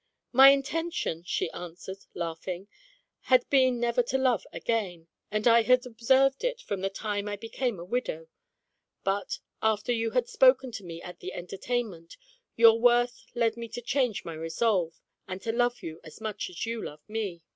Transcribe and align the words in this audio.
"My 0.31 0.49
intention," 0.49 1.21
she 1.21 1.51
answered, 1.51 2.05
laughing," 2.15 2.67
had 3.29 3.47
been 3.51 3.79
never 3.79 4.01
to 4.01 4.17
love 4.17 4.47
again, 4.51 5.07
and 5.29 5.47
I 5.47 5.61
had 5.61 5.85
observed 5.85 6.43
it 6.43 6.59
from 6.59 6.81
the 6.81 6.89
time 6.89 7.27
I 7.29 7.35
became 7.35 7.79
a 7.79 7.85
widow; 7.85 8.27
but, 9.03 9.37
after 9.61 9.91
you 9.91 10.09
had 10.09 10.27
spoken 10.27 10.71
to 10.71 10.83
me 10.83 11.03
at 11.03 11.19
the 11.19 11.33
entertainment, 11.33 12.17
your 12.55 12.79
worth 12.79 13.27
led 13.35 13.55
me 13.55 13.67
to 13.67 13.81
change 13.83 14.25
my 14.25 14.33
resolve, 14.33 14.99
and 15.27 15.39
to 15.43 15.51
love 15.51 15.83
you 15.83 15.99
as 16.03 16.19
much 16.19 16.49
as 16.49 16.65
you 16.65 16.83
loved 16.83 17.07
me. 17.07 17.43